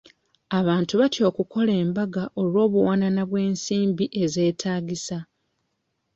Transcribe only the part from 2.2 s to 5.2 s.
olw'obuwanana bw'ensimbi ezeetaagisa.